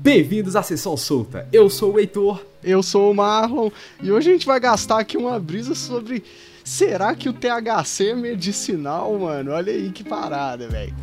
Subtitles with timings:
[0.00, 1.48] Bem-vindos à Sessão Solta.
[1.52, 2.40] Eu sou o Heitor.
[2.62, 3.70] Eu sou o Marlon.
[4.02, 6.22] E hoje a gente vai gastar aqui uma brisa sobre.
[6.64, 9.52] Será que o THC é medicinal, mano?
[9.52, 10.94] Olha aí que parada, velho.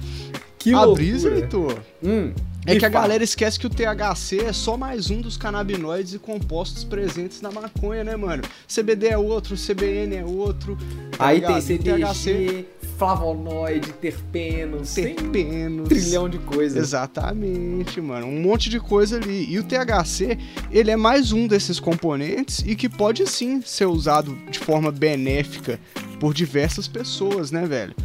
[0.57, 0.95] Que a loucura.
[0.95, 2.33] brisa, Heitor, Hum,
[2.65, 6.13] é me que a galera esquece que o THC é só mais um dos canabinoides
[6.13, 8.43] e compostos presentes na maconha, né, mano?
[8.67, 10.77] CBD é outro, CBN é outro.
[11.17, 11.63] tá Aí ligado?
[11.63, 12.65] tem THC,
[12.97, 15.89] flavonoide, terpenos, um terpenos.
[15.89, 16.77] trilhão de coisas.
[16.77, 18.27] Exatamente, mano.
[18.27, 19.45] Um monte de coisa ali.
[19.47, 20.37] E o THC,
[20.71, 25.79] ele é mais um desses componentes e que pode sim ser usado de forma benéfica
[26.19, 27.95] por diversas pessoas, né, velho?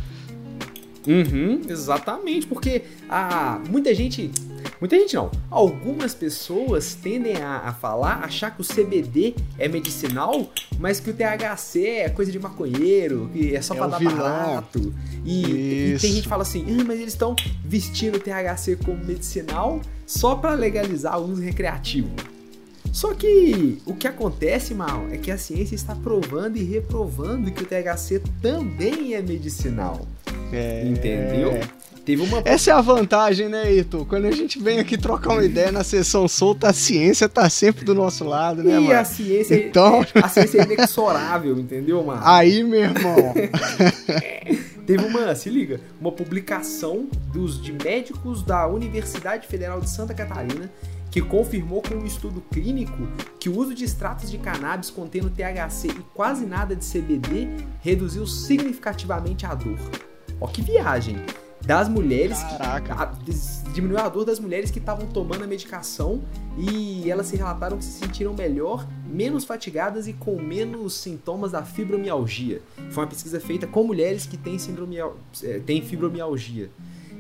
[1.07, 4.31] Uhum, exatamente, porque a, muita gente.
[4.79, 5.31] Muita gente não.
[5.51, 11.15] Algumas pessoas tendem a, a falar, achar que o CBD é medicinal, mas que o
[11.15, 14.17] THC é coisa de maconheiro, que é só É pra dar vilão.
[14.17, 14.95] barato.
[15.25, 19.03] E, e tem gente que fala assim, "Ah, mas eles estão vestindo o THC como
[19.05, 22.11] medicinal só pra legalizar o uso recreativo.
[22.93, 27.63] Só que o que acontece, mal, é que a ciência está provando e reprovando que
[27.63, 30.07] o THC também é medicinal.
[30.53, 30.85] É...
[30.87, 31.61] Entendeu?
[32.05, 32.43] Teve uma.
[32.45, 34.07] Essa é a vantagem, né, Ito?
[34.09, 37.85] Quando a gente vem aqui trocar uma ideia na sessão solta, a ciência tá sempre
[37.85, 38.99] do nosso lado, né, e mano?
[38.99, 42.21] a ciência, Então- a ciência é inexorável, entendeu, mano?
[42.25, 43.35] Aí, meu irmão.
[44.87, 50.69] Teve uma, se liga, uma publicação dos de médicos da Universidade Federal de Santa Catarina
[51.13, 55.89] que confirmou com um estudo clínico que o uso de extratos de cannabis contendo THC
[55.89, 57.49] e quase nada de CBD
[57.81, 59.79] reduziu significativamente a dor.
[60.41, 61.17] Ó que viagem!
[61.65, 62.95] Das mulheres que Caraca.
[62.95, 66.23] a- des- diminuiu a dor das mulheres que estavam tomando a medicação
[66.59, 71.63] e elas se relataram que se sentiram melhor, menos fatigadas e com menos sintomas da
[71.63, 72.63] fibromialgia.
[72.91, 76.71] Foi uma pesquisa feita com mulheres que têm, síndromial- eh, têm fibromialgia.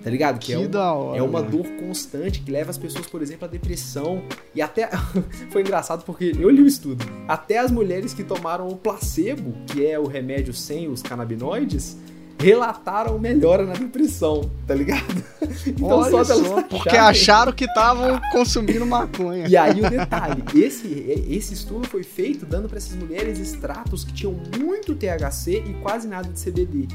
[0.02, 0.38] Tá ligado?
[0.38, 1.18] Que é, um- da hora.
[1.18, 4.22] é uma dor constante que leva as pessoas, por exemplo, à depressão.
[4.54, 4.88] E até.
[5.52, 7.04] Foi engraçado porque eu li o estudo.
[7.28, 11.98] Até as mulheres que tomaram o placebo, que é o remédio sem os canabinoides,
[12.40, 15.04] relataram melhora na depressão, tá ligado?
[15.80, 19.46] Olha delas só, porque acharam que estavam consumindo maconha.
[19.46, 20.88] E aí o detalhe, esse,
[21.28, 26.08] esse estudo foi feito dando para essas mulheres extratos que tinham muito THC e quase
[26.08, 26.88] nada de CBD.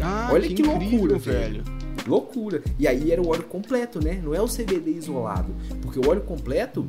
[0.00, 1.64] Ah, Olha que, que incrível, loucura, velho.
[2.06, 2.62] Loucura.
[2.78, 4.20] E aí era o óleo completo, né?
[4.22, 5.52] Não é o CBD isolado.
[5.82, 6.88] Porque o óleo completo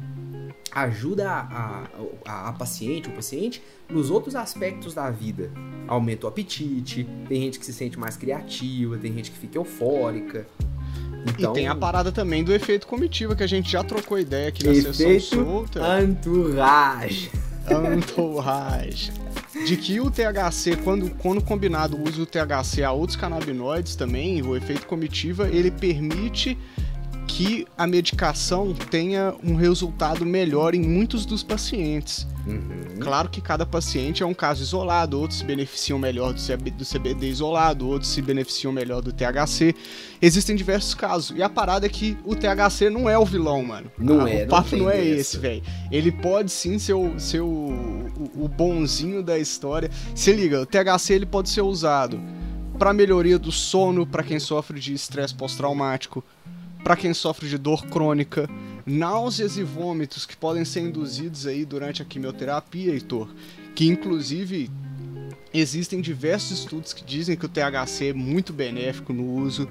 [0.81, 1.83] ajuda a,
[2.25, 5.51] a, a paciente, o paciente, nos outros aspectos da vida.
[5.87, 10.45] Aumenta o apetite, tem gente que se sente mais criativa, tem gente que fica eufórica.
[11.27, 14.49] Então, E tem a parada também do efeito comitiva, que a gente já trocou ideia
[14.49, 16.03] aqui na sessão efeito solta.
[16.03, 17.31] entourage.
[17.97, 19.11] Entourage.
[19.65, 24.41] De que o THC, quando, quando combinado o uso do THC a outros canabinoides também,
[24.41, 26.57] o efeito comitiva, ele permite
[27.27, 32.25] que a medicação tenha um resultado melhor em muitos dos pacientes.
[32.47, 32.99] Uhum.
[32.99, 36.85] Claro que cada paciente é um caso isolado, outros se beneficiam melhor do CB do
[36.85, 39.75] CBD isolado, outros se beneficiam melhor do THC.
[40.21, 41.37] Existem diversos casos.
[41.37, 43.91] E a parada é que o THC não é o vilão, mano.
[43.97, 45.61] Não Ah, é, O não papo tem não, é esse, velho.
[45.91, 49.91] Ele pode sim ser, o, ser o, o, o bonzinho da história.
[50.15, 52.19] Se liga, o THC ele pode ser usado
[52.79, 56.23] para melhoria do sono, para quem sofre de estresse pós-traumático,
[56.87, 58.49] para quem sofre de dor crônica,
[58.85, 63.27] náuseas e vômitos que podem ser induzidos aí durante a quimioterapia, Heitor,
[63.75, 64.71] que inclusive
[65.53, 69.67] existem diversos estudos que dizem que o THC é muito benéfico no uso.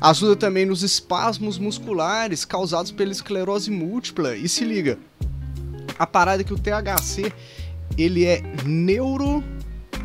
[0.00, 4.34] Ajuda também nos espasmos musculares causados pela esclerose múltipla.
[4.34, 4.98] E se liga,
[5.96, 7.32] a parada é que o THC
[7.96, 9.40] ele é neuro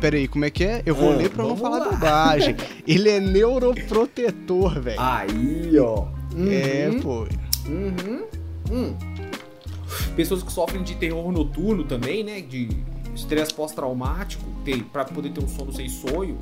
[0.00, 0.82] Peraí, como é que é?
[0.86, 1.88] Eu vou Ah, ler pra não falar lá.
[1.90, 2.56] bobagem.
[2.86, 5.00] Ele é neuroprotetor, velho.
[5.00, 6.21] Aí, ó.
[6.48, 7.00] É, Uhum.
[7.00, 7.26] pô.
[7.68, 8.24] Uhum.
[8.70, 8.94] Hum.
[10.16, 12.40] Pessoas que sofrem de terror noturno também, né?
[12.40, 12.68] De
[13.14, 14.44] estresse pós-traumático,
[14.92, 16.38] pra poder ter um sono sem sonho.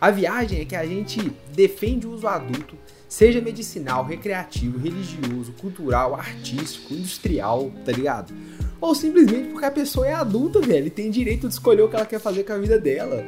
[0.00, 2.76] A viagem é que a gente defende o uso adulto,
[3.08, 8.34] seja medicinal, recreativo, religioso, cultural, artístico, industrial, tá ligado?
[8.80, 11.96] Ou simplesmente porque a pessoa é adulta, velho, e tem direito de escolher o que
[11.96, 13.24] ela quer fazer com a vida dela.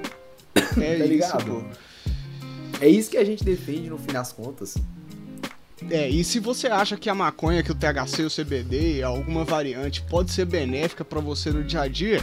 [0.54, 1.44] É Tá isso, ligado?
[1.44, 1.62] pô.
[2.80, 4.76] É isso que a gente defende no fim das contas.
[5.90, 10.02] É, e se você acha que a maconha, que o THC, o CBD, alguma variante
[10.02, 12.20] pode ser benéfica pra você no dia a dia,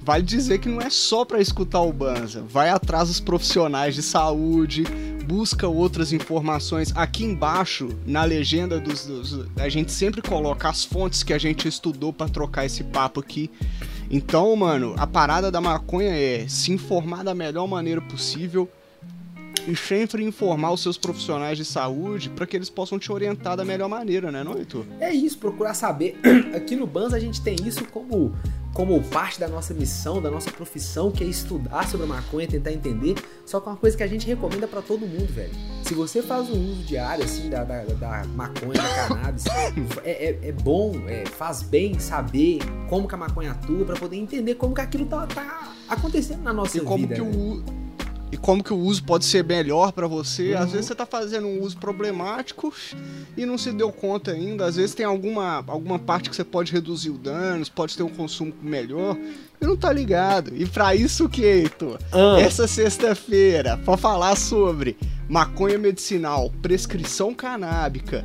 [0.00, 2.42] vale dizer que não é só pra escutar o Banza.
[2.48, 4.82] Vai atrás dos profissionais de saúde,
[5.26, 6.92] busca outras informações.
[6.96, 11.68] Aqui embaixo, na legenda dos, dos- a gente sempre coloca as fontes que a gente
[11.68, 13.48] estudou pra trocar esse papo aqui.
[14.10, 18.68] Então, mano, a parada da maconha é se informar da melhor maneira possível,
[19.66, 23.64] e sempre informar os seus profissionais de saúde para que eles possam te orientar da
[23.64, 24.84] melhor maneira, né, não, Heitor?
[25.00, 26.18] É isso, procurar saber.
[26.54, 28.34] Aqui no Banza a gente tem isso como
[28.74, 32.72] como parte da nossa missão, da nossa profissão, que é estudar sobre a maconha, tentar
[32.72, 33.14] entender.
[33.46, 35.52] Só que é uma coisa que a gente recomenda para todo mundo, velho.
[35.84, 39.44] Se você faz um uso diário, assim, da, da, da maconha, da cannabis,
[40.02, 42.58] é, é, é, bom, é, faz bem saber
[42.88, 46.52] como que a maconha atua para poder entender como que aquilo tá, tá acontecendo na
[46.52, 47.14] nossa e como vida.
[47.14, 47.28] Que né?
[47.28, 47.83] o
[48.34, 50.54] e como que o uso pode ser melhor para você.
[50.54, 50.58] Uhum.
[50.58, 52.74] Às vezes você tá fazendo um uso problemático
[53.36, 54.66] e não se deu conta ainda.
[54.66, 58.08] Às vezes tem alguma, alguma parte que você pode reduzir o danos, pode ter um
[58.08, 59.16] consumo melhor
[59.60, 60.52] e não tá ligado.
[60.56, 62.40] E para isso que, Heitor, ah.
[62.40, 64.96] essa sexta-feira, para falar sobre
[65.28, 68.24] maconha medicinal, prescrição canábica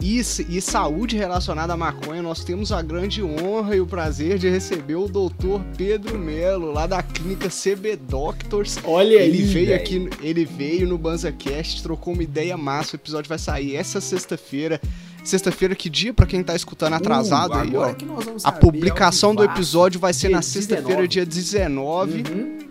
[0.00, 4.48] e, e saúde relacionada à maconha, nós temos a grande honra e o prazer de
[4.48, 8.78] receber o doutor Pedro Melo, lá da clínica CB Doctors.
[8.84, 9.76] Olha ele aí, veio véio.
[9.76, 12.94] aqui, ele veio no BanzaCast, trocou uma ideia massa.
[12.94, 14.80] O episódio vai sair essa sexta-feira.
[15.24, 17.94] Sexta-feira, que dia para quem tá escutando atrasado uh, aí, ó.
[18.44, 22.22] a publicação do episódio vai ser na sexta-feira, dia 19.
[22.22, 22.67] Uhum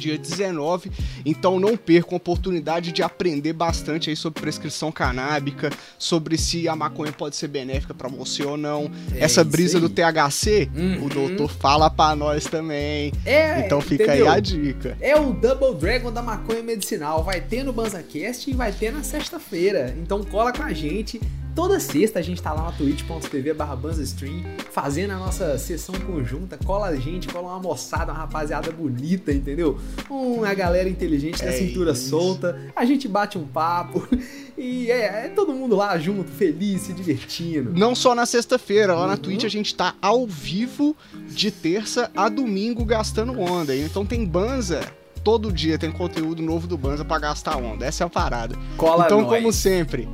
[0.00, 0.90] dia 19.
[1.24, 6.74] Então não percam a oportunidade de aprender bastante aí sobre prescrição canábica, sobre se a
[6.74, 8.90] maconha pode ser benéfica para você ou não.
[9.14, 11.04] É Essa brisa do THC, uhum.
[11.04, 13.12] o doutor fala para nós também.
[13.24, 14.28] É, então fica entendeu?
[14.28, 14.96] aí a dica.
[15.00, 17.22] É o Double Dragon da maconha medicinal.
[17.22, 19.94] Vai ter no BanzaCast e vai ter na sexta-feira.
[20.00, 21.20] Então cola com a gente.
[21.60, 24.42] Toda sexta a gente tá lá na twitch.tv barra Stream,
[24.72, 29.78] fazendo a nossa sessão conjunta, cola a gente, cola uma moçada, uma rapaziada bonita, entendeu?
[30.08, 32.08] Uma galera inteligente da é cintura isso.
[32.08, 34.08] solta, a gente bate um papo
[34.56, 37.74] e é, é, todo mundo lá junto, feliz, se divertindo.
[37.74, 39.08] Não só na sexta-feira, lá uhum.
[39.08, 40.96] na Twitch a gente tá ao vivo
[41.28, 44.80] de terça a domingo gastando onda, então tem banza
[45.22, 47.84] todo dia tem conteúdo novo do Banza para gastar onda.
[47.84, 48.56] Essa é a parada.
[48.78, 49.30] Cola então, nós.
[49.30, 50.08] como sempre,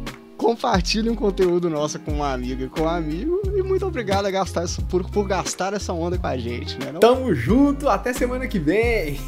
[0.46, 3.42] compartilhe um conteúdo nosso com uma amiga e com um amigo.
[3.56, 6.92] E muito obrigado a gastar, por, por gastar essa onda com a gente, né?
[6.92, 7.00] Não?
[7.00, 9.18] Tamo junto, até semana que vem.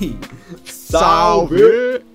[0.65, 2.07] Salve!